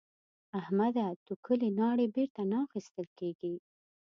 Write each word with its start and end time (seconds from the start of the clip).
احمده؛ 0.59 1.05
توکلې 1.27 1.69
ناړې 1.79 2.05
بېرته 2.15 2.41
نه 2.51 2.57
اخيستل 2.65 3.07
کېږي. 3.19 3.53